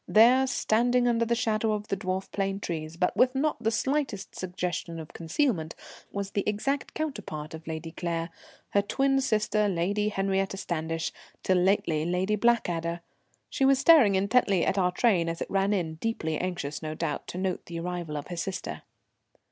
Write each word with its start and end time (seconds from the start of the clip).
There, 0.07 0.47
standing 0.47 1.07
under 1.07 1.25
the 1.25 1.35
shadow 1.35 1.73
of 1.73 1.89
the 1.89 1.95
dwarf 1.95 2.31
plane 2.31 2.59
trees, 2.59 2.97
but 2.97 3.15
with 3.15 3.35
not 3.35 3.61
the 3.61 3.69
slightest 3.69 4.33
suggestion 4.35 4.99
of 4.99 5.09
concealment, 5.13 5.75
was 6.11 6.31
the 6.31 6.43
exact 6.47 6.95
counterpart 6.95 7.53
of 7.53 7.67
Lady 7.67 7.91
Claire, 7.91 8.31
her 8.71 8.81
twin 8.81 9.21
sister, 9.21 9.67
Lady 9.69 10.09
Henriette 10.09 10.57
Standish, 10.57 11.11
till 11.43 11.57
lately 11.59 12.03
Lady 12.03 12.35
Blackadder. 12.35 13.01
She 13.47 13.63
was 13.63 13.77
staring 13.77 14.15
intently 14.15 14.65
at 14.65 14.79
our 14.79 14.91
train 14.91 15.29
as 15.29 15.39
it 15.39 15.51
ran 15.51 15.71
in, 15.71 15.97
deeply 16.01 16.35
anxious, 16.39 16.81
no 16.81 16.95
doubt, 16.95 17.27
to 17.27 17.37
note 17.37 17.67
the 17.67 17.79
arrival 17.79 18.17
of 18.17 18.29
her 18.29 18.37
sister. 18.37 18.81